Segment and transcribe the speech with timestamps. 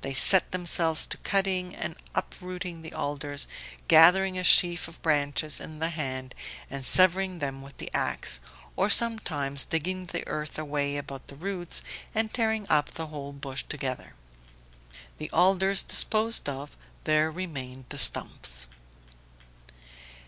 [0.00, 3.46] They set themselves to cutting and uprooting the alders,
[3.86, 6.34] gathering a sheaf of branches in the hand
[6.68, 8.40] and severing them with the ax,
[8.74, 11.80] or sometimes digging the earth away about the roots
[12.12, 14.14] and tearing up the whole bush together.
[15.18, 18.66] The alders disposed of, there remained the stumps.